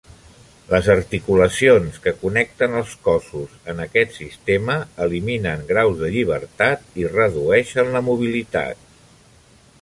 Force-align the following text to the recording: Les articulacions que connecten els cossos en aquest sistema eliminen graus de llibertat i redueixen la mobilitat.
Les 0.69 0.87
articulacions 0.91 1.99
que 2.05 2.13
connecten 2.21 2.77
els 2.79 2.95
cossos 3.07 3.53
en 3.73 3.83
aquest 3.85 4.15
sistema 4.21 4.79
eliminen 5.07 5.63
graus 5.73 6.01
de 6.01 6.11
llibertat 6.17 6.99
i 7.03 7.07
redueixen 7.13 7.93
la 7.99 8.03
mobilitat. 8.09 8.85